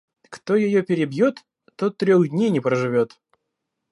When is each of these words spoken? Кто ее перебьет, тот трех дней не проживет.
Кто 0.31 0.55
ее 0.55 0.81
перебьет, 0.81 1.45
тот 1.75 1.95
трех 1.99 2.27
дней 2.29 2.49
не 2.49 2.59
проживет. 2.59 3.19